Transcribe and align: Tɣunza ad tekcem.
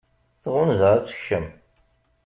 Tɣunza 0.43 0.87
ad 0.93 1.03
tekcem. 1.05 1.45